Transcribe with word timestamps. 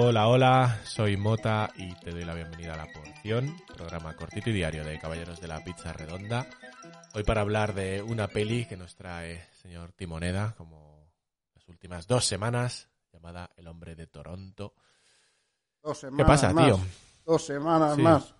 Hola, 0.00 0.28
hola, 0.28 0.80
soy 0.84 1.16
Mota 1.16 1.72
y 1.76 1.92
te 1.96 2.12
doy 2.12 2.24
la 2.24 2.32
bienvenida 2.32 2.74
a 2.74 2.76
La 2.76 2.86
Porción, 2.92 3.56
programa 3.74 4.14
cortito 4.14 4.48
y 4.48 4.52
diario 4.52 4.84
de 4.84 4.96
Caballeros 4.96 5.40
de 5.40 5.48
la 5.48 5.64
Pizza 5.64 5.92
Redonda. 5.92 6.46
Hoy 7.14 7.24
para 7.24 7.40
hablar 7.40 7.74
de 7.74 8.00
una 8.02 8.28
peli 8.28 8.64
que 8.66 8.76
nos 8.76 8.94
trae 8.94 9.44
señor 9.60 9.90
Timoneda, 9.92 10.54
como 10.56 11.10
las 11.52 11.66
últimas 11.68 12.06
dos 12.06 12.24
semanas, 12.26 12.88
llamada 13.12 13.50
El 13.56 13.66
Hombre 13.66 13.96
de 13.96 14.06
Toronto. 14.06 14.72
Dos 15.82 15.98
semanas 15.98 16.24
¿Qué 16.24 16.28
pasa, 16.28 16.52
más. 16.52 16.66
tío? 16.66 16.80
Dos 17.26 17.44
semanas 17.44 17.96
Sí. 17.96 18.02
más. 18.02 18.34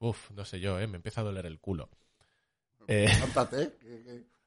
Uf, 0.00 0.32
no 0.32 0.44
sé 0.44 0.58
yo, 0.58 0.80
¿eh? 0.80 0.88
Me 0.88 0.96
empieza 0.96 1.20
a 1.20 1.24
doler 1.24 1.46
el 1.46 1.60
culo. 1.60 1.88
Eh, 2.88 3.08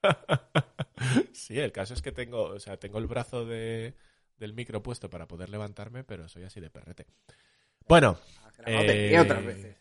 sí, 1.32 1.58
el 1.58 1.72
caso 1.72 1.94
es 1.94 2.02
que 2.02 2.12
tengo, 2.12 2.44
o 2.44 2.60
sea, 2.60 2.76
tengo 2.78 2.98
el 2.98 3.08
brazo 3.08 3.46
de, 3.46 3.96
del 4.38 4.54
micro 4.54 4.82
puesto 4.84 5.10
para 5.10 5.28
poder 5.28 5.50
levantarme, 5.50 6.04
pero 6.04 6.28
soy 6.28 6.44
así 6.44 6.60
de 6.60 6.70
perrete. 6.70 7.08
Bueno, 7.88 8.18
has 8.46 8.58
grabado 8.58 8.84
de 8.88 8.94
pie 8.94 9.16
Eh, 9.16 9.20
otras 9.20 9.46
veces. 9.46 9.78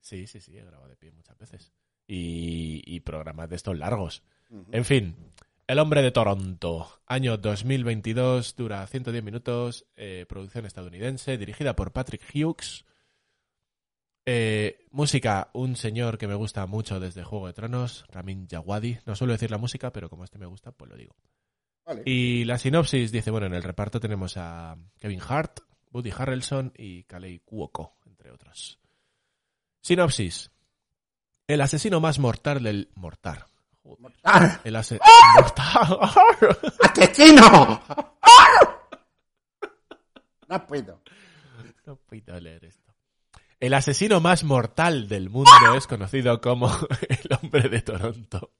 Sí, 0.00 0.26
sí, 0.26 0.40
sí, 0.40 0.56
he 0.56 0.64
grabado 0.64 0.88
de 0.88 0.96
pie 0.96 1.10
muchas 1.12 1.36
veces. 1.38 1.72
Y, 2.06 2.82
y 2.86 3.00
programas 3.00 3.48
de 3.50 3.56
estos 3.56 3.76
largos. 3.76 4.22
En 4.72 4.84
fin, 4.86 5.14
El 5.66 5.78
hombre 5.78 6.00
de 6.00 6.10
Toronto, 6.10 7.02
año 7.06 7.36
2022, 7.36 8.56
dura 8.56 8.86
110 8.86 9.22
minutos, 9.22 9.86
eh, 9.96 10.24
producción 10.26 10.64
estadounidense, 10.64 11.36
dirigida 11.36 11.76
por 11.76 11.92
Patrick 11.92 12.22
Hughes. 12.34 12.86
Eh, 14.24 14.86
música, 14.90 15.50
un 15.52 15.76
señor 15.76 16.16
que 16.16 16.26
me 16.26 16.34
gusta 16.34 16.64
mucho 16.66 17.00
desde 17.00 17.24
Juego 17.24 17.46
de 17.46 17.52
Tronos, 17.52 18.06
Ramin 18.08 18.46
Djawadi. 18.46 18.98
No 19.04 19.14
suelo 19.16 19.34
decir 19.34 19.50
la 19.50 19.58
música, 19.58 19.92
pero 19.92 20.08
como 20.08 20.24
este 20.24 20.38
me 20.38 20.46
gusta, 20.46 20.72
pues 20.72 20.90
lo 20.90 20.96
digo. 20.96 21.14
Vale. 21.88 22.02
Y 22.04 22.44
la 22.44 22.58
sinopsis 22.58 23.10
dice, 23.10 23.30
bueno, 23.30 23.46
en 23.46 23.54
el 23.54 23.62
reparto 23.62 23.98
tenemos 23.98 24.36
a 24.36 24.76
Kevin 24.98 25.22
Hart, 25.26 25.60
Woody 25.90 26.12
Harrelson 26.14 26.70
y 26.76 27.04
Kalei 27.04 27.38
Cuoco, 27.38 27.96
entre 28.04 28.30
otros. 28.30 28.78
Sinopsis. 29.80 30.50
El 31.46 31.62
asesino 31.62 31.98
más 31.98 32.18
mortal 32.18 32.62
del... 32.62 32.90
Joder. 32.94 33.46
¡Ah! 34.22 34.60
El 34.64 34.76
ase... 34.76 35.00
Mortal. 35.34 35.98
¡Asesino! 36.82 37.82
No 40.46 40.66
puedo. 40.66 41.02
No 41.86 41.96
puedo 41.96 42.38
leer 42.38 42.66
esto. 42.66 42.92
El 43.60 43.72
asesino 43.74 44.20
más 44.20 44.44
mortal 44.44 45.08
del 45.08 45.30
mundo 45.30 45.50
es 45.74 45.86
conocido 45.86 46.40
como 46.40 46.68
el 47.08 47.38
hombre 47.40 47.68
de 47.70 47.80
Toronto. 47.80 48.52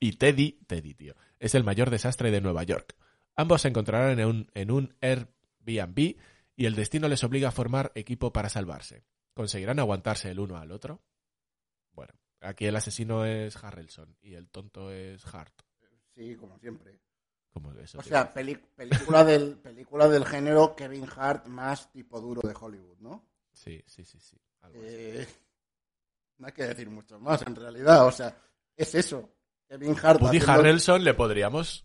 Y 0.00 0.12
Teddy, 0.12 0.60
Teddy, 0.66 0.94
tío, 0.94 1.14
es 1.38 1.54
el 1.54 1.64
mayor 1.64 1.90
desastre 1.90 2.30
de 2.30 2.40
Nueva 2.40 2.62
York. 2.64 2.96
Ambos 3.36 3.62
se 3.62 3.68
encontrarán 3.68 4.18
en 4.18 4.26
un, 4.26 4.50
en 4.54 4.70
un 4.70 4.94
Airbnb 5.00 6.16
y 6.56 6.66
el 6.66 6.74
destino 6.74 7.08
les 7.08 7.24
obliga 7.24 7.48
a 7.48 7.52
formar 7.52 7.90
equipo 7.94 8.32
para 8.32 8.48
salvarse. 8.48 9.04
¿Conseguirán 9.34 9.78
aguantarse 9.80 10.30
el 10.30 10.38
uno 10.38 10.56
al 10.56 10.70
otro? 10.70 11.02
Bueno, 11.92 12.12
aquí 12.40 12.66
el 12.66 12.76
asesino 12.76 13.24
es 13.24 13.56
Harrelson 13.56 14.16
y 14.22 14.34
el 14.34 14.48
tonto 14.48 14.92
es 14.92 15.24
Hart. 15.34 15.54
Sí, 16.14 16.36
como 16.36 16.58
siempre. 16.58 17.00
Como 17.52 17.72
eso, 17.72 17.98
O 17.98 18.02
tío. 18.02 18.10
sea, 18.10 18.32
película, 18.32 19.24
del, 19.24 19.58
película 19.58 20.08
del 20.08 20.24
género 20.26 20.74
Kevin 20.76 21.06
Hart 21.16 21.46
más 21.46 21.90
tipo 21.90 22.20
duro 22.20 22.40
de 22.46 22.54
Hollywood, 22.58 22.98
¿no? 22.98 23.24
Sí, 23.52 23.82
sí, 23.86 24.04
sí, 24.04 24.18
sí. 24.20 24.36
algo 24.60 24.78
así. 24.80 24.88
Eh, 24.90 25.26
no 26.38 26.46
hay 26.48 26.52
que 26.52 26.64
decir 26.64 26.90
mucho 26.90 27.18
más, 27.20 27.42
en 27.42 27.54
realidad. 27.56 28.06
O 28.06 28.12
sea, 28.12 28.36
es 28.76 28.94
eso. 28.94 29.30
Kevin 29.68 29.96
Hart 30.02 30.20
Woody 30.22 30.38
haciendo- 30.38 30.52
Harrelson 30.60 31.04
le 31.04 31.14
podríamos 31.14 31.84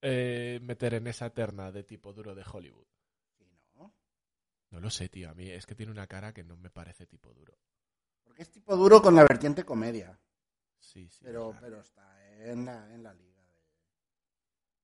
eh, 0.00 0.58
meter 0.62 0.94
en 0.94 1.06
esa 1.06 1.30
terna 1.30 1.70
de 1.70 1.84
tipo 1.84 2.12
duro 2.12 2.34
de 2.34 2.44
Hollywood. 2.50 2.86
Sí, 3.38 3.44
¿no? 3.74 3.94
No 4.70 4.80
lo 4.80 4.90
sé, 4.90 5.08
tío. 5.08 5.30
A 5.30 5.34
mí 5.34 5.48
es 5.50 5.64
que 5.66 5.74
tiene 5.74 5.92
una 5.92 6.06
cara 6.06 6.32
que 6.34 6.42
no 6.44 6.56
me 6.56 6.70
parece 6.70 7.06
tipo 7.06 7.32
duro. 7.32 7.56
Porque 8.24 8.42
es 8.42 8.50
tipo 8.50 8.76
duro 8.76 9.00
con 9.00 9.14
la 9.14 9.22
vertiente 9.22 9.64
comedia. 9.64 10.18
Sí, 10.78 11.08
sí. 11.08 11.20
Pero, 11.24 11.48
o 11.48 11.52
sea, 11.52 11.60
pero 11.60 11.80
está 11.80 12.34
en 12.44 12.64
la, 12.64 12.92
en 12.92 13.02
la 13.04 13.14
liga 13.14 13.42
de, 13.44 13.62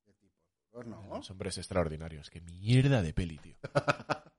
de 0.07 0.15
tipos 0.15 0.45
duros, 0.71 0.87
¿no? 0.87 1.17
Los 1.17 1.31
hombres 1.31 1.59
extraordinarios. 1.59 2.31
Qué 2.31 2.41
mierda 2.41 3.03
de 3.03 3.13
peli, 3.13 3.39
tío. 3.39 3.57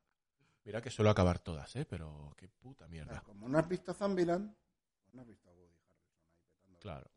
Mira 0.64 0.82
que 0.82 0.92
suelo 0.92 1.10
acabar 1.10 1.40
todas, 1.40 1.76
¿eh? 1.76 1.86
Pero 1.86 2.34
qué 2.38 2.48
puta 2.48 2.88
mierda. 2.88 3.22
como 3.22 3.50
no 3.50 3.58
has 3.58 3.68
visto 3.68 3.94
Zombieland, 3.94 4.56
pues 5.04 5.14
no 5.16 5.22
has 5.22 5.28
visto 5.28 5.50
a 5.50 5.54
Woody 5.54 5.74
Harrelson 5.74 6.14
ahí 6.14 6.22
petándolo. 6.46 6.69
Claro. 6.80 7.10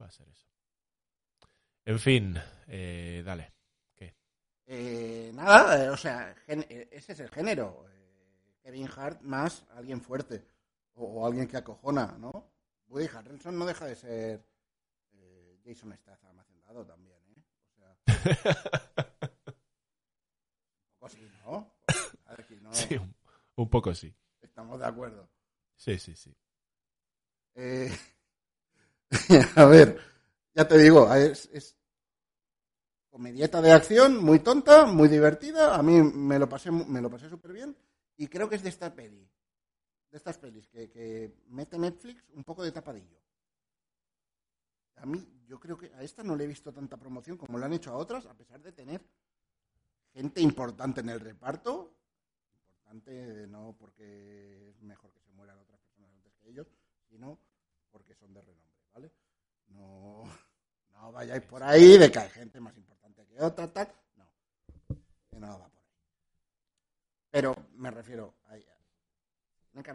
Va 0.00 0.06
a 0.06 0.10
ser 0.10 0.28
eso. 0.28 0.46
En 1.84 1.98
fin, 1.98 2.34
eh, 2.68 3.22
dale. 3.24 3.52
Eh, 4.66 5.30
nada, 5.34 5.84
eh, 5.84 5.90
o 5.90 5.96
sea, 5.96 6.34
eh, 6.46 6.88
ese 6.90 7.12
es 7.12 7.20
el 7.20 7.28
género. 7.28 7.84
Kevin 8.62 8.88
Hart 8.96 9.20
más 9.20 9.62
alguien 9.72 10.00
fuerte. 10.00 10.46
O, 10.94 11.04
o 11.04 11.26
alguien 11.26 11.46
que 11.46 11.58
acojona, 11.58 12.16
¿no? 12.18 12.50
Woody 12.86 13.08
Harrelson 13.14 13.58
no 13.58 13.66
deja 13.66 13.84
de 13.86 13.94
ser 13.96 14.46
eh, 15.12 15.60
Jason 15.64 15.92
Statham 15.96 16.38
hacendado 16.38 16.86
también, 16.86 17.18
¿eh? 17.28 17.42
O 17.66 17.74
sea, 17.74 17.96
un 20.86 20.98
poco 20.98 21.08
sí, 21.10 21.28
¿no? 21.44 21.74
A 22.26 22.34
ver, 22.34 22.46
que 22.46 22.60
no 22.60 22.72
Sí, 22.72 22.94
un, 22.96 23.14
un 23.56 23.68
poco 23.68 23.94
sí. 23.94 24.14
estamos 24.40 24.78
de 24.78 24.86
acuerdo. 24.86 25.28
Sí, 25.76 25.98
sí, 25.98 26.14
sí. 26.14 26.34
Eh, 27.54 27.90
a 29.56 29.64
ver, 29.66 29.98
ya 30.54 30.66
te 30.66 30.78
digo, 30.78 31.12
es, 31.14 31.76
comedieta 33.10 33.60
de 33.60 33.72
acción, 33.72 34.22
muy 34.22 34.40
tonta, 34.40 34.86
muy 34.86 35.08
divertida. 35.08 35.76
A 35.76 35.82
mí 35.82 36.02
me 36.02 36.38
lo 36.38 36.48
pasé, 36.48 36.70
me 36.70 37.00
lo 37.00 37.10
pasé 37.10 37.28
súper 37.28 37.52
bien. 37.52 37.76
Y 38.16 38.28
creo 38.28 38.48
que 38.48 38.56
es 38.56 38.62
de 38.62 38.68
esta 38.68 38.94
peli, 38.94 39.28
de 40.10 40.16
estas 40.16 40.38
pelis 40.38 40.68
que, 40.68 40.90
que 40.90 41.32
mete 41.48 41.78
Netflix 41.78 42.24
un 42.34 42.44
poco 42.44 42.62
de 42.62 42.72
tapadillo. 42.72 43.18
A 44.96 45.06
mí, 45.06 45.24
yo 45.46 45.58
creo 45.58 45.76
que 45.76 45.92
a 45.94 46.02
esta 46.02 46.22
no 46.22 46.36
le 46.36 46.44
he 46.44 46.48
visto 46.48 46.72
tanta 46.72 46.96
promoción 46.96 47.36
como 47.36 47.58
le 47.58 47.66
han 47.66 47.72
hecho 47.72 47.90
a 47.90 47.96
otras, 47.96 48.26
a 48.26 48.34
pesar 48.34 48.62
de 48.62 48.72
tener 48.72 49.04
gente 50.12 50.40
importante 50.40 51.00
en 51.00 51.08
el 51.10 51.20
reparto. 51.20 51.94
Importante 52.68 53.46
no 53.48 53.76
porque 53.78 54.70
es 54.70 54.80
mejor 54.82 55.12
que 55.12 55.20
se 55.20 55.32
mueran 55.32 55.58
otras 55.58 55.80
personas 55.80 56.10
antes 56.12 56.34
que 56.36 56.48
ellos, 56.48 56.68
sino 57.08 57.38
porque 57.90 58.14
son 58.14 58.32
de 58.32 58.42
renombre, 58.42 58.63
¿vale? 58.94 59.10
No, 59.68 60.22
no 60.92 61.12
vayáis 61.12 61.42
por 61.42 61.62
ahí 61.62 61.98
de 61.98 62.10
que 62.10 62.18
hay 62.18 62.30
gente 62.30 62.60
más 62.60 62.76
importante 62.76 63.24
que 63.26 63.42
otra, 63.42 63.72
tal. 63.72 63.88
No, 64.16 64.26
que 65.30 65.38
no 65.40 65.48
va 65.48 65.68
por 65.68 65.82
ahí. 65.82 65.88
Pero 67.30 67.56
me 67.76 67.90
refiero 67.90 68.34
a 68.48 68.56
ella. 68.56 68.72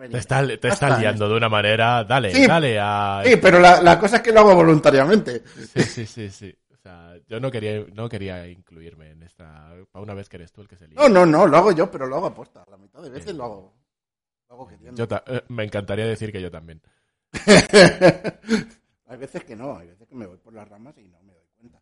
Te 0.10 0.18
está, 0.18 0.46
te 0.46 0.68
está 0.68 1.00
liando 1.00 1.30
de 1.30 1.38
una 1.38 1.48
manera. 1.48 2.04
Dale, 2.04 2.34
Sí. 2.34 2.46
dale 2.46 2.78
a. 2.78 3.22
Sí, 3.26 3.38
pero 3.38 3.60
la, 3.60 3.82
la 3.82 3.98
cosa 3.98 4.18
es 4.18 4.22
que 4.22 4.34
lo 4.34 4.42
hago 4.42 4.54
voluntariamente. 4.56 5.42
Sí, 5.74 5.82
sí, 5.84 6.06
sí, 6.06 6.30
sí. 6.30 6.54
O 6.74 6.76
sea, 6.76 7.16
yo 7.28 7.40
no 7.40 7.50
quería, 7.50 7.86
no 7.94 8.10
quería 8.10 8.46
incluirme 8.48 9.12
en 9.12 9.24
esta. 9.24 9.74
Para 9.90 10.04
una 10.04 10.14
vez 10.14 10.28
que 10.28 10.36
eres 10.36 10.52
tú 10.52 10.60
el 10.62 10.68
que 10.68 10.76
se 10.76 10.86
lía. 10.88 11.00
No, 11.00 11.08
no, 11.08 11.26
no, 11.26 11.48
lo 11.48 11.56
hago 11.58 11.72
yo, 11.72 11.90
pero 11.90 12.08
lo 12.08 12.18
hago 12.18 12.28
aposta. 12.28 12.66
La 12.70 12.76
mitad 12.76 13.02
de 13.02 13.10
veces 13.10 13.34
lo 13.36 13.46
hago. 13.46 13.74
Lo 14.50 14.56
hago. 14.56 14.70
Yo 14.94 15.08
eh, 15.28 15.44
me 15.48 15.64
encantaría 15.64 16.06
decir 16.06 16.32
que 16.34 16.42
yo 16.42 16.52
también. 16.52 16.82
hay 19.30 19.34
veces 19.34 19.44
que 19.44 19.56
no, 19.56 19.78
hay 19.78 19.88
veces 19.88 20.08
que 20.08 20.16
me 20.16 20.26
voy 20.26 20.38
por 20.38 20.54
las 20.54 20.68
ramas 20.68 20.98
y 20.98 21.08
no 21.08 21.22
me 21.22 21.34
doy 21.34 21.46
cuenta. 21.56 21.82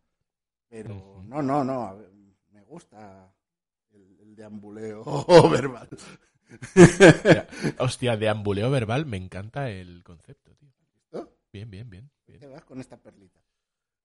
Pero 0.67 1.23
no, 1.25 1.41
no, 1.41 1.63
no, 1.63 1.97
ver, 1.97 2.11
me 2.51 2.61
gusta 2.63 3.33
el, 3.91 4.19
el 4.19 4.35
deambuleo 4.35 5.03
verbal. 5.49 5.87
Mira, 6.75 7.47
hostia, 7.79 8.17
de 8.17 8.27
ambuleo 8.27 8.69
verbal 8.69 9.05
me 9.05 9.15
encanta 9.15 9.69
el 9.69 10.03
concepto, 10.03 10.55
tío. 10.55 10.73
¿Listo? 10.93 11.37
Bien, 11.53 11.69
bien, 11.69 11.89
bien. 11.89 12.11
bien. 12.25 12.39
Te 12.39 12.47
vas 12.47 12.65
con 12.65 12.81
esta 12.81 12.97
perlita. 12.97 13.39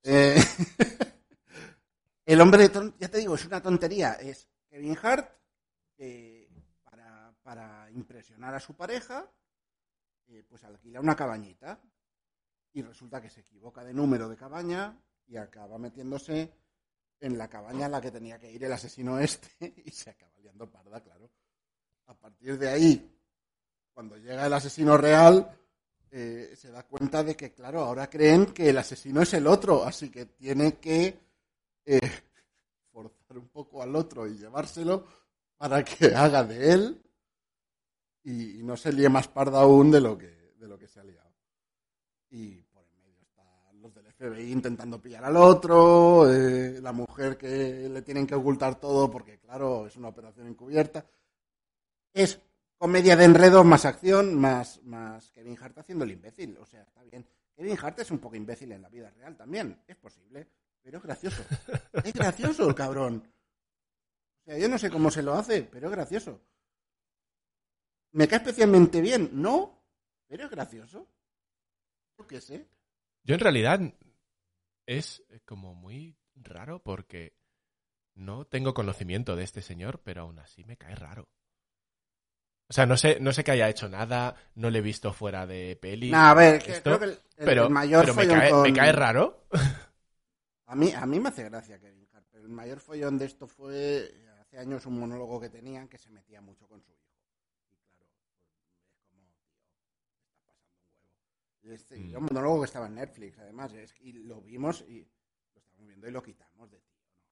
Eh, 0.04 0.36
el 2.26 2.40
hombre 2.40 2.68
de 2.68 2.92
ya 3.00 3.08
te 3.08 3.18
digo, 3.18 3.34
es 3.34 3.44
una 3.44 3.60
tontería. 3.60 4.12
Es 4.14 4.48
Kevin 4.68 4.96
Hart 5.02 5.28
que 5.96 6.48
para, 6.84 7.34
para 7.42 7.90
impresionar 7.90 8.54
a 8.54 8.60
su 8.60 8.76
pareja, 8.76 9.28
eh, 10.28 10.44
pues 10.48 10.62
alquila 10.62 11.00
una 11.00 11.16
cabañita 11.16 11.80
y 12.74 12.82
resulta 12.82 13.20
que 13.20 13.30
se 13.30 13.40
equivoca 13.40 13.84
de 13.84 13.92
número 13.92 14.28
de 14.28 14.36
cabaña 14.36 14.98
y 15.26 15.36
acaba 15.36 15.78
metiéndose 15.78 16.52
en 17.20 17.38
la 17.38 17.48
cabaña 17.48 17.86
a 17.86 17.88
la 17.88 18.00
que 18.00 18.10
tenía 18.10 18.38
que 18.38 18.50
ir 18.50 18.64
el 18.64 18.72
asesino 18.72 19.18
este 19.18 19.74
y 19.84 19.90
se 19.90 20.10
acaba 20.10 20.32
liando 20.38 20.70
parda, 20.70 21.00
claro. 21.00 21.30
A 22.06 22.14
partir 22.14 22.58
de 22.58 22.68
ahí, 22.68 23.18
cuando 23.92 24.16
llega 24.16 24.46
el 24.46 24.52
asesino 24.52 24.96
real, 24.96 25.58
eh, 26.10 26.52
se 26.56 26.70
da 26.70 26.82
cuenta 26.82 27.22
de 27.22 27.36
que, 27.36 27.52
claro, 27.52 27.80
ahora 27.80 28.10
creen 28.10 28.46
que 28.46 28.68
el 28.68 28.78
asesino 28.78 29.22
es 29.22 29.32
el 29.34 29.46
otro, 29.46 29.84
así 29.84 30.10
que 30.10 30.26
tiene 30.26 30.78
que 30.78 31.18
eh, 31.84 32.00
forzar 32.92 33.38
un 33.38 33.48
poco 33.48 33.82
al 33.82 33.94
otro 33.96 34.26
y 34.26 34.36
llevárselo 34.36 35.06
para 35.56 35.84
que 35.84 36.06
haga 36.14 36.42
de 36.44 36.72
él 36.72 37.02
y, 38.24 38.62
no 38.62 38.76
se 38.76 38.92
líe 38.92 39.08
más 39.08 39.28
parda 39.28 39.60
aún 39.60 39.90
de 39.90 40.00
lo 40.00 40.18
que, 40.18 40.54
de 40.58 40.68
lo 40.68 40.78
que 40.78 40.88
se 40.88 41.00
ha 41.00 41.04
liado. 41.04 41.21
Y 42.32 42.62
por 42.62 42.82
en 42.84 43.02
medio 43.02 43.22
están 43.22 43.82
los 43.82 43.94
del 43.94 44.10
FBI 44.10 44.52
intentando 44.52 45.00
pillar 45.00 45.22
al 45.24 45.36
otro, 45.36 46.32
eh, 46.32 46.80
la 46.80 46.92
mujer 46.92 47.36
que 47.36 47.90
le 47.90 48.00
tienen 48.00 48.26
que 48.26 48.34
ocultar 48.34 48.80
todo 48.80 49.10
porque, 49.10 49.38
claro, 49.38 49.86
es 49.86 49.96
una 49.96 50.08
operación 50.08 50.46
encubierta. 50.46 51.04
Es 52.14 52.40
comedia 52.78 53.16
de 53.16 53.24
enredos, 53.24 53.66
más 53.66 53.84
acción, 53.84 54.34
más, 54.34 54.82
más 54.82 55.30
Kevin 55.30 55.58
Hart 55.60 55.78
haciendo 55.78 56.04
el 56.04 56.12
imbécil. 56.12 56.56
O 56.56 56.64
sea, 56.64 56.82
está 56.82 57.02
bien. 57.02 57.26
Kevin 57.54 57.76
Hart 57.80 57.98
es 57.98 58.10
un 58.10 58.18
poco 58.18 58.34
imbécil 58.34 58.72
en 58.72 58.80
la 58.80 58.88
vida 58.88 59.10
real 59.10 59.36
también, 59.36 59.82
es 59.86 59.96
posible, 59.96 60.48
pero 60.82 60.98
es 60.98 61.04
gracioso. 61.04 61.44
Es 62.02 62.14
gracioso 62.14 62.66
el 62.66 62.74
cabrón. 62.74 63.22
O 64.40 64.44
sea, 64.44 64.58
yo 64.58 64.68
no 64.68 64.78
sé 64.78 64.90
cómo 64.90 65.10
se 65.10 65.22
lo 65.22 65.34
hace, 65.34 65.62
pero 65.70 65.88
es 65.88 65.92
gracioso. 65.92 66.40
¿Me 68.12 68.26
cae 68.26 68.38
especialmente 68.38 69.02
bien? 69.02 69.30
No, 69.34 69.78
pero 70.26 70.46
es 70.46 70.50
gracioso. 70.50 71.06
Yo 72.18 72.26
qué 72.26 72.40
sé. 72.40 72.66
Yo 73.24 73.34
en 73.34 73.40
realidad 73.40 73.80
es 74.86 75.24
como 75.44 75.74
muy 75.74 76.16
raro 76.36 76.82
porque 76.82 77.34
no 78.14 78.46
tengo 78.46 78.74
conocimiento 78.74 79.36
de 79.36 79.44
este 79.44 79.62
señor, 79.62 80.02
pero 80.04 80.22
aún 80.22 80.38
así 80.38 80.64
me 80.64 80.76
cae 80.76 80.94
raro. 80.94 81.28
O 82.68 82.72
sea, 82.72 82.86
no 82.86 82.96
sé, 82.96 83.18
no 83.20 83.32
sé 83.32 83.44
que 83.44 83.50
haya 83.50 83.68
hecho 83.68 83.88
nada, 83.88 84.34
no 84.54 84.70
le 84.70 84.78
he 84.78 84.82
visto 84.82 85.12
fuera 85.12 85.46
de 85.46 85.76
peli. 85.80 86.12
A 86.14 86.32
ver, 86.34 86.54
esto, 86.66 86.82
creo 86.82 86.98
que 86.98 87.04
el, 87.04 87.10
el- 87.36 87.44
pero, 87.44 87.66
el 87.66 87.70
mayor 87.70 88.00
pero 88.00 88.14
me, 88.14 88.26
cae, 88.26 88.50
con- 88.50 88.62
me 88.62 88.72
cae 88.72 88.92
raro. 88.92 89.44
A 90.66 90.74
mí, 90.74 90.88
a 90.92 91.06
mí 91.06 91.20
me 91.20 91.28
hace 91.28 91.44
gracia 91.44 91.78
Kevin 91.78 92.08
Hart, 92.12 92.26
pero 92.32 92.42
el 92.44 92.48
mayor 92.50 92.80
follón 92.80 93.16
de 93.18 93.26
esto 93.26 93.46
fue 93.46 94.12
hace 94.40 94.58
años 94.58 94.86
un 94.86 94.98
monólogo 94.98 95.40
que 95.40 95.48
tenían 95.50 95.88
que 95.88 95.98
se 95.98 96.10
metía 96.10 96.40
mucho 96.40 96.66
con 96.66 96.80
su 96.82 96.90
hijo. 96.90 97.10
Y 97.70 97.76
claro, 97.76 98.06
pues, 98.10 98.10
es 98.90 99.02
como, 99.06 99.30
tío, 99.30 99.30
está 100.40 100.52
pasando 100.52 100.80
un 100.80 100.94
huevo. 100.96 101.12
Y 101.48 101.51
este, 101.64 101.96
Mm. 101.98 102.08
era 102.10 102.18
un 102.18 102.24
monólogo 102.24 102.60
que 102.60 102.66
estaba 102.66 102.86
en 102.86 102.94
Netflix, 102.96 103.38
además, 103.38 103.72
es- 103.74 103.94
y 104.00 104.12
lo 104.12 104.40
vimos 104.40 104.82
y 104.88 105.00
lo 105.54 105.58
estábamos 105.60 105.86
viendo 105.88 106.08
y 106.08 106.10
lo 106.10 106.22
quitamos 106.22 106.70
de 106.70 106.80
tío, 106.80 106.96
¿no? 107.06 107.22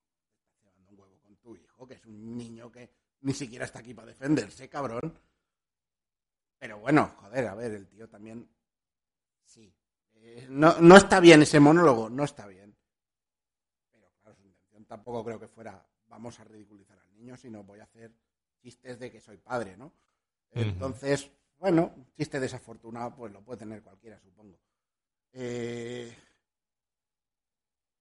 Estás 0.52 0.62
llevando 0.62 0.90
un 0.92 0.98
huevo 1.00 1.18
con 1.20 1.36
tu 1.36 1.56
hijo, 1.56 1.86
que 1.86 1.94
es 1.94 2.06
un 2.06 2.36
niño 2.36 2.70
que 2.70 2.90
ni 3.22 3.34
siquiera 3.34 3.64
está 3.64 3.80
aquí 3.80 3.92
para 3.94 4.08
defenderse, 4.08 4.68
cabrón. 4.68 5.18
Pero 6.58 6.78
bueno, 6.78 7.14
joder, 7.18 7.46
a 7.48 7.54
ver, 7.54 7.72
el 7.72 7.88
tío 7.88 8.08
también. 8.08 8.48
Sí. 9.44 9.74
Eh, 10.14 10.46
no, 10.50 10.78
no 10.80 10.96
está 10.96 11.18
bien 11.20 11.42
ese 11.42 11.58
monólogo, 11.60 12.10
no 12.10 12.24
está 12.24 12.46
bien. 12.46 12.76
Pero 13.90 14.12
claro, 14.20 14.36
su 14.36 14.46
intención 14.46 14.84
tampoco 14.84 15.24
creo 15.24 15.40
que 15.40 15.48
fuera 15.48 15.86
vamos 16.06 16.38
a 16.40 16.44
ridiculizar 16.44 16.98
al 16.98 17.12
niño, 17.14 17.36
sino 17.36 17.64
voy 17.64 17.80
a 17.80 17.84
hacer 17.84 18.12
chistes 18.60 18.98
de 18.98 19.10
que 19.10 19.20
soy 19.20 19.38
padre, 19.38 19.76
¿no? 19.76 19.94
Entonces, 20.50 21.30
bueno, 21.60 21.92
un 21.94 22.12
chiste 22.16 22.40
desafortunado, 22.40 23.14
pues 23.14 23.32
lo 23.32 23.42
puede 23.44 23.58
tener 23.60 23.82
cualquiera, 23.82 24.18
supongo. 24.18 24.58
Eh, 25.32 26.12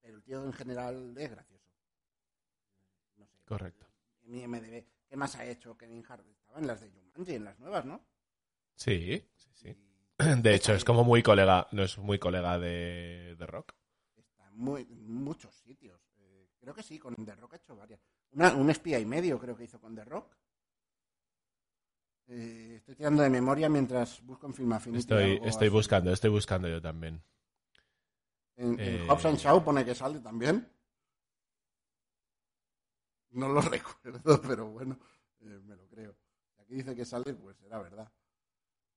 pero 0.02 0.16
el 0.18 0.24
tío 0.24 0.44
en 0.44 0.54
general 0.54 1.16
es 1.18 1.30
gracioso. 1.30 1.70
No 3.18 3.28
sé. 3.28 3.38
Correcto. 3.46 3.86
¿Qué 5.08 5.16
más 5.18 5.36
ha 5.36 5.46
hecho 5.46 5.78
Kevin 5.78 6.04
Hart? 6.08 6.26
Estaba 6.28 6.60
en 6.60 6.68
las 6.68 6.82
de 6.82 6.90
Jumanji, 6.90 7.36
en 7.36 7.44
las 7.44 7.60
nuevas, 7.60 7.84
¿no? 7.86 8.06
Sí, 8.76 9.28
sí, 9.36 9.50
sí. 9.54 9.68
Y 9.70 10.00
De 10.42 10.56
hecho, 10.56 10.74
es 10.74 10.86
como 10.86 11.04
muy 11.04 11.22
colega, 11.24 11.68
no 11.72 11.84
es 11.84 11.98
muy 11.98 12.18
colega 12.20 12.58
de, 12.60 13.36
de 13.38 13.46
Rock. 13.48 13.74
Está 14.16 14.50
muy, 14.52 14.82
en 14.84 15.12
muchos 15.12 15.54
sitios. 15.56 16.00
Eh, 16.20 16.48
creo 16.60 16.74
que 16.74 16.84
sí, 16.84 16.98
con 17.00 17.16
The 17.16 17.36
Rock 17.36 17.54
ha 17.54 17.58
hecho 17.58 17.76
varias. 17.76 18.00
Una- 18.32 18.54
un 18.56 18.70
espía 18.70 19.00
y 19.00 19.06
medio 19.06 19.40
creo 19.40 19.56
que 19.56 19.64
hizo 19.66 19.80
con 19.82 19.96
The 19.96 20.06
Rock. 20.06 20.36
Eh, 22.32 22.76
estoy 22.78 22.96
tirando 22.96 23.24
de 23.24 23.30
memoria 23.30 23.70
mientras 23.70 24.22
busco 24.24 24.46
en 24.46 24.54
Film 24.54 24.72
Affinity 24.74 25.00
Estoy, 25.00 25.40
estoy 25.44 25.68
así. 25.68 25.70
buscando, 25.70 26.12
estoy 26.14 26.30
buscando 26.30 26.68
yo 26.68 26.80
también. 26.82 27.24
En, 28.56 28.80
en 28.80 28.80
Eh, 28.80 29.08
Hobbs 29.10 29.26
and 29.26 29.38
Shaw 29.38 29.64
pone 29.64 29.84
que 29.84 29.96
sale 29.96 30.20
también. 30.20 30.68
No 33.32 33.48
lo 33.50 33.62
recuerdo, 33.62 34.42
pero 34.42 34.70
bueno, 34.70 35.00
eh, 35.42 35.60
me 35.66 35.76
lo 35.76 35.88
creo. 35.88 36.16
Aquí 36.58 36.76
dice 36.76 36.96
que 36.96 37.06
sale, 37.06 37.34
pues 37.34 37.58
será 37.58 37.80
verdad. 37.80 38.12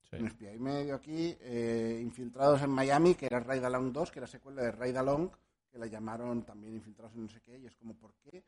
Sí. 0.03 0.17
Un 0.17 0.27
espía 0.27 0.53
y 0.55 0.59
medio 0.59 0.95
aquí. 0.95 1.37
eh, 1.41 2.01
Infiltrados 2.03 2.61
en 2.63 2.71
Miami, 2.71 3.15
que 3.15 3.27
era 3.27 3.41
Raid 3.41 3.65
Along 3.65 3.93
2, 3.93 4.11
que 4.11 4.19
era 4.19 4.27
secuela 4.27 4.63
de 4.63 4.73
Raid 4.73 4.97
Along, 4.97 5.31
que 5.71 5.79
la 5.79 5.87
llamaron 5.87 6.45
también 6.45 6.75
Infiltrados 6.75 7.15
en 7.15 7.23
no 7.23 7.29
sé 7.31 7.41
qué. 7.41 7.57
Y 7.59 7.67
es 7.67 7.75
como, 7.77 7.95
¿por 7.95 8.15
qué 8.17 8.45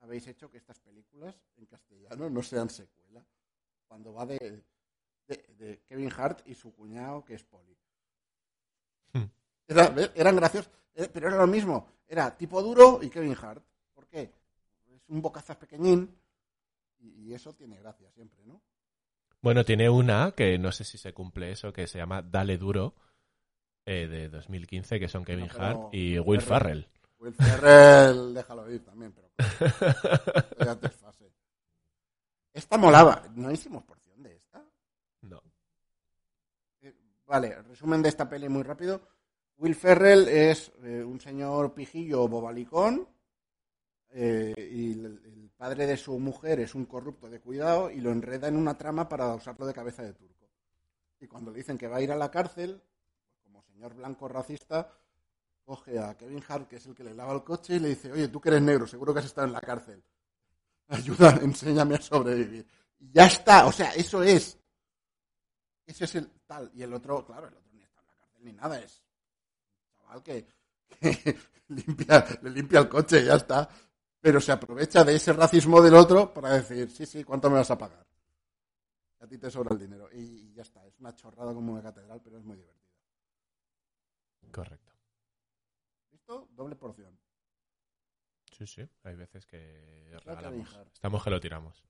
habéis 0.00 0.26
hecho 0.28 0.48
que 0.50 0.58
estas 0.58 0.78
películas 0.78 1.34
en 1.56 1.66
castellano 1.66 2.30
no 2.30 2.42
sean 2.42 2.68
secuela? 2.70 3.24
Cuando 3.88 4.12
va 4.12 4.26
de, 4.26 4.62
de- 5.26 5.44
de 5.58 5.82
Kevin 5.88 6.12
Hart 6.16 6.46
y 6.46 6.54
su 6.54 6.72
cuñado, 6.74 7.24
que 7.24 7.34
es 7.34 7.42
Polly. 7.44 7.76
Hmm. 9.12 9.24
Eran 10.14 10.36
graciosos, 10.36 10.70
eh, 10.94 11.08
pero 11.12 11.28
era 11.28 11.36
lo 11.38 11.46
mismo. 11.46 11.88
Era 12.06 12.36
tipo 12.36 12.62
duro 12.62 13.00
y 13.02 13.10
Kevin 13.10 13.36
Hart. 13.40 13.62
¿Por 13.94 14.06
qué? 14.06 14.32
Es 14.94 15.08
un 15.08 15.20
bocazas 15.20 15.56
pequeñín 15.56 16.14
y, 17.00 17.08
y 17.28 17.34
eso 17.34 17.52
tiene 17.54 17.78
gracia 17.78 18.10
siempre, 18.12 18.42
¿no? 18.44 18.60
Bueno, 19.40 19.64
tiene 19.64 19.88
una 19.88 20.32
que 20.32 20.58
no 20.58 20.72
sé 20.72 20.84
si 20.84 20.98
se 20.98 21.12
cumple 21.12 21.52
eso, 21.52 21.72
que 21.72 21.86
se 21.86 21.98
llama 21.98 22.22
Dale 22.22 22.58
Duro, 22.58 22.94
eh, 23.86 24.06
de 24.08 24.28
2015, 24.28 24.98
que 24.98 25.08
son 25.08 25.24
Kevin 25.24 25.48
Hart 25.56 25.94
y 25.94 26.18
Will 26.18 26.40
Ferrell. 26.40 26.84
Farrell. 26.84 26.88
Will 27.20 27.34
Ferrell, 27.34 28.34
déjalo 28.34 28.70
ir 28.70 28.84
también, 28.84 29.12
pero 29.12 29.28
claro, 30.56 30.64
ya 30.64 30.76
te 30.80 30.88
fase. 30.88 31.30
Esta 32.58 32.76
molaba. 32.76 33.22
¿No 33.36 33.52
hicimos 33.52 33.84
porción 33.84 34.20
de 34.20 34.34
esta? 34.34 34.60
No. 35.22 35.40
Eh, 36.82 36.92
Vale, 37.24 37.62
resumen 37.62 38.02
de 38.02 38.08
esta 38.08 38.28
peli 38.28 38.48
muy 38.48 38.64
rápido. 38.64 39.00
Will 39.58 39.76
Ferrell 39.76 40.26
es 40.26 40.72
eh, 40.82 41.04
un 41.04 41.20
señor 41.20 41.72
pijillo 41.72 42.26
bobalicón 42.26 43.06
eh, 44.10 44.54
y 44.72 44.90
el, 44.90 45.04
el 45.24 45.50
padre 45.56 45.86
de 45.86 45.96
su 45.96 46.18
mujer 46.18 46.58
es 46.58 46.74
un 46.74 46.86
corrupto 46.86 47.30
de 47.30 47.38
cuidado 47.38 47.92
y 47.92 48.00
lo 48.00 48.10
enreda 48.10 48.48
en 48.48 48.56
una 48.56 48.76
trama 48.76 49.08
para 49.08 49.32
usarlo 49.34 49.64
de 49.64 49.72
cabeza 49.72 50.02
de 50.02 50.14
turco. 50.14 50.50
Y 51.20 51.28
cuando 51.28 51.52
le 51.52 51.58
dicen 51.58 51.78
que 51.78 51.86
va 51.86 51.98
a 51.98 52.00
ir 52.00 52.10
a 52.10 52.16
la 52.16 52.28
cárcel, 52.28 52.82
como 53.44 53.62
señor 53.62 53.94
blanco 53.94 54.26
racista, 54.26 54.92
coge 55.64 55.96
a 56.00 56.16
Kevin 56.16 56.42
Hart, 56.48 56.66
que 56.66 56.76
es 56.76 56.86
el 56.86 56.96
que 56.96 57.04
le 57.04 57.14
lava 57.14 57.34
el 57.34 57.44
coche, 57.44 57.76
y 57.76 57.78
le 57.78 57.90
dice, 57.90 58.10
oye, 58.10 58.26
tú 58.26 58.40
que 58.40 58.48
eres 58.48 58.62
negro, 58.62 58.84
seguro 58.88 59.12
que 59.12 59.20
has 59.20 59.26
estado 59.26 59.46
en 59.46 59.52
la 59.52 59.60
cárcel. 59.60 60.02
Ayuda, 60.96 61.38
enséñame 61.42 61.96
a 61.96 62.00
sobrevivir. 62.00 62.66
Y 62.98 63.10
ya 63.10 63.26
está, 63.26 63.66
o 63.66 63.72
sea, 63.72 63.92
eso 63.94 64.22
es. 64.22 64.58
Ese 65.86 66.04
es 66.04 66.14
el 66.16 66.30
tal. 66.46 66.70
Y 66.74 66.82
el 66.82 66.92
otro, 66.92 67.24
claro, 67.24 67.48
el 67.48 67.54
otro 67.54 67.70
ni 67.72 67.82
está 67.82 68.00
en 68.00 68.06
la 68.06 68.14
cárcel 68.14 68.44
ni 68.44 68.52
nada, 68.52 68.80
es 68.80 69.04
un 69.84 69.96
chaval 69.96 70.22
que, 70.22 70.46
que 70.88 71.38
limpia, 71.68 72.26
le 72.42 72.50
limpia 72.50 72.80
el 72.80 72.88
coche 72.88 73.20
y 73.20 73.26
ya 73.26 73.34
está. 73.34 73.68
Pero 74.20 74.40
se 74.40 74.50
aprovecha 74.50 75.04
de 75.04 75.14
ese 75.14 75.32
racismo 75.32 75.80
del 75.80 75.94
otro 75.94 76.32
para 76.32 76.54
decir, 76.54 76.90
sí, 76.90 77.06
sí, 77.06 77.22
¿cuánto 77.22 77.48
me 77.50 77.56
vas 77.56 77.70
a 77.70 77.78
pagar? 77.78 78.04
A 79.20 79.26
ti 79.26 79.38
te 79.38 79.50
sobra 79.50 79.74
el 79.74 79.80
dinero. 79.80 80.08
Y, 80.12 80.18
y 80.18 80.52
ya 80.54 80.62
está, 80.62 80.84
es 80.86 80.98
una 80.98 81.14
chorrada 81.14 81.52
como 81.54 81.76
de 81.76 81.82
catedral, 81.82 82.20
pero 82.22 82.38
es 82.38 82.44
muy 82.44 82.56
divertida. 82.56 82.78
Correcto. 84.50 84.92
¿Listo? 86.10 86.48
Doble 86.50 86.74
porción. 86.74 87.16
Sí, 88.58 88.66
sí. 88.66 88.88
Hay 89.04 89.14
veces 89.14 89.46
que 89.46 90.10
regalamos. 90.24 90.78
Estamos 90.92 91.22
que 91.22 91.30
lo 91.30 91.40
tiramos. 91.40 91.82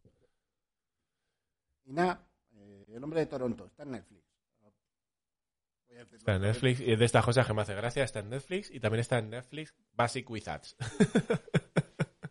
Y 1.87 1.93
nada, 1.95 2.23
eh, 2.53 2.85
El 2.89 3.03
hombre 3.03 3.21
de 3.21 3.27
Toronto, 3.27 3.65
está 3.67 3.85
en 3.85 3.93
Netflix. 3.93 4.23
Está 5.89 6.35
en. 6.35 6.43
Netflix. 6.43 6.81
Y 6.81 6.93
es 6.93 6.99
de 6.99 7.05
esta 7.07 7.23
cosa 7.23 7.45
que 7.47 7.55
me 7.55 7.63
hace 7.63 7.75
gracia. 7.75 8.05
Está 8.05 8.19
en 8.21 8.29
Netflix. 8.29 8.71
Y 8.71 8.81
también 8.81 9.01
está 9.01 9.19
en 9.19 9.31
Netflix 9.31 9.75
Basic 9.93 10.29
Wizards. 10.29 10.77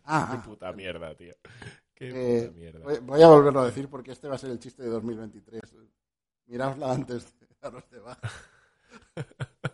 Ah, 0.04 0.28
Qué 0.30 0.36
ah, 0.38 0.42
puta 0.44 0.72
mierda, 0.72 1.14
tío. 1.16 1.34
Qué 1.94 2.08
Eh, 2.14 2.46
puta 2.46 2.56
mierda. 2.58 2.78
voy, 2.84 2.98
voy 3.00 3.22
a 3.22 3.26
volverlo 3.26 3.60
a 3.60 3.66
decir 3.66 3.88
porque 3.88 4.12
este 4.12 4.28
va 4.28 4.36
a 4.36 4.38
ser 4.38 4.50
el 4.50 4.60
chiste 4.60 4.84
de 4.84 4.88
2023. 4.90 5.60
Miraosla 6.46 6.92
antes 6.92 7.38
de 7.40 7.46
daros 7.60 7.90
de 7.90 7.98
baja. 7.98 8.20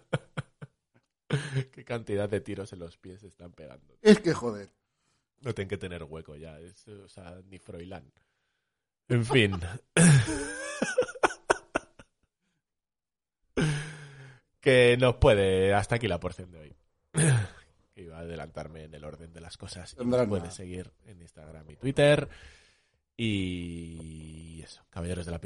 Qué 1.73 1.85
cantidad 1.85 2.29
de 2.29 2.41
tiros 2.41 2.73
en 2.73 2.81
los 2.81 2.97
pies 2.97 3.23
están 3.23 3.53
pegando. 3.53 3.97
Es 4.03 4.21
que 4.21 4.33
joder. 4.33 4.71
No 5.41 5.55
tienen 5.55 5.69
que 5.69 5.77
tener 5.77 6.03
hueco 6.05 6.37
ya. 6.37 6.59
Es, 6.61 6.87
o 6.89 7.09
sea, 7.09 7.41
ni 7.47 7.59
Froilán. 7.59 8.13
En 9.09 9.25
fin. 9.25 9.59
que 14.61 14.97
nos 14.99 15.17
puede. 15.17 15.75
Hasta 15.75 15.97
aquí 15.97 16.09
la 16.09 16.21
porción 16.21 16.51
de 16.51 16.59
hoy. 16.59 16.77
que 17.95 18.03
iba 18.03 18.17
a 18.17 18.21
adelantarme 18.21 18.85
en 18.85 18.95
el 18.95 19.05
orden 19.05 19.33
de 19.33 19.41
las 19.41 19.57
cosas. 19.57 19.93
Y 19.93 20.05
puedes 20.05 20.29
nada. 20.29 20.51
seguir 20.51 20.93
en 21.05 21.21
Instagram 21.21 21.71
y 21.71 21.77
Twitter. 21.77 22.29
Y 23.17 24.63
eso, 24.63 24.85
caballeros 24.91 25.27
de 25.27 25.33
la 25.33 25.41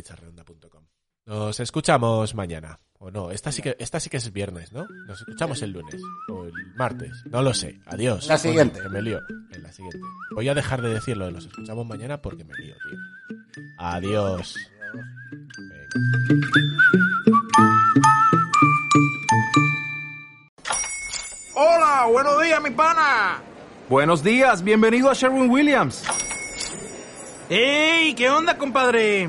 Nos 1.29 1.61
escuchamos 1.61 2.35
mañana. 2.35 2.81
O 3.01 3.11
no, 3.11 3.31
esta 3.31 3.53
sí 3.53 3.61
que 3.61 3.77
esta 3.79 4.01
sí 4.01 4.09
que 4.09 4.17
es 4.17 4.33
viernes, 4.33 4.73
¿no? 4.73 4.87
Nos 5.07 5.21
escuchamos 5.21 5.61
el 5.61 5.73
lunes 5.73 6.01
o 6.27 6.45
el 6.45 6.53
martes, 6.75 7.13
no 7.27 7.43
lo 7.43 7.53
sé. 7.53 7.79
Adiós. 7.85 8.27
La 8.29 8.39
siguiente. 8.39 8.81
que 8.81 8.89
me 8.89 9.03
lío. 9.03 9.21
En 9.53 9.63
la 9.63 9.71
siguiente. 9.71 9.99
Voy 10.35 10.49
a 10.49 10.55
dejar 10.55 10.81
de 10.81 10.89
decirlo 10.89 11.27
de 11.27 11.33
nos 11.33 11.45
escuchamos 11.45 11.87
mañana 11.87 12.23
porque 12.23 12.45
me 12.45 12.55
lío, 12.55 12.75
tío. 12.75 13.65
Adiós. 13.77 14.55
Hola, 21.55 22.07
buenos 22.11 22.43
días, 22.43 22.63
mi 22.63 22.71
pana. 22.71 23.43
Buenos 23.91 24.25
días, 24.25 24.65
bienvenido 24.65 25.11
a 25.11 25.13
Sherwin 25.13 25.51
Williams. 25.51 26.05
¡Ey! 27.51 28.15
¿Qué 28.15 28.31
onda, 28.31 28.57
compadre? 28.57 29.29